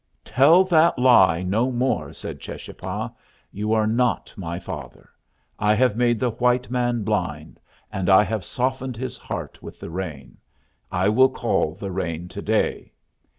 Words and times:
"Tell 0.25 0.63
that 0.63 0.97
lie 0.97 1.43
no 1.43 1.71
more," 1.71 2.11
said 2.11 2.39
Cheschapah. 2.39 3.13
"You 3.51 3.71
are 3.73 3.85
not 3.85 4.33
my 4.35 4.57
father. 4.57 5.09
I 5.59 5.75
have 5.75 5.95
made 5.95 6.19
the 6.19 6.31
white 6.31 6.71
man 6.71 7.03
blind, 7.03 7.59
and 7.93 8.09
I 8.09 8.23
have 8.23 8.43
softened 8.43 8.97
his 8.97 9.15
heart 9.15 9.61
with 9.61 9.79
the 9.79 9.91
rain. 9.91 10.37
I 10.91 11.07
will 11.09 11.29
call 11.29 11.75
the 11.75 11.91
rain 11.91 12.27
to 12.29 12.41
day." 12.41 12.93